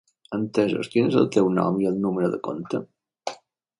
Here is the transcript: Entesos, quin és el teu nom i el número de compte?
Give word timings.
Entesos, 0.35 0.87
quin 0.93 1.11
és 1.11 1.17
el 1.21 1.29
teu 1.37 1.51
nom 1.59 1.79
i 1.85 1.91
el 1.93 2.03
número 2.07 2.33
de 2.37 2.41
compte? 2.49 2.83